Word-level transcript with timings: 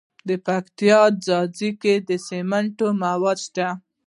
د 0.27 0.29
پکتیا 0.45 0.99
په 1.13 1.19
ځاځي 1.25 1.69
کې 1.81 1.93
د 2.07 2.09
سمنټو 2.27 2.87
مواد 3.03 3.37
شته. 3.45 3.67